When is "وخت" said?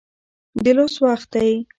1.05-1.27